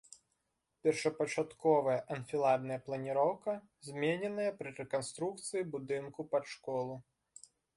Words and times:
Першапачатковая 0.85 1.97
анфіладная 2.15 2.79
планіроўка 2.89 3.51
змененая 3.91 4.49
пры 4.63 4.69
рэканструкцыі 4.81 5.61
будынку 5.77 6.21
пад 6.33 6.43
школу. 6.57 6.95